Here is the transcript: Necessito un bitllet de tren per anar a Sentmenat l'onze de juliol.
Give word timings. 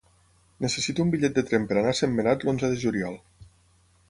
Necessito 0.65 1.03
un 1.05 1.11
bitllet 1.15 1.37
de 1.37 1.43
tren 1.51 1.69
per 1.73 1.77
anar 1.83 1.93
a 1.93 1.99
Sentmenat 2.01 2.49
l'onze 2.49 2.71
de 2.73 2.81
juliol. 2.87 3.23